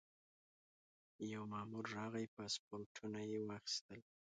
یو 1.33 1.43
مامور 1.51 1.85
راغی 1.95 2.25
پاسپورټونه 2.35 3.19
یې 3.31 3.39
واخیستل. 3.49 3.99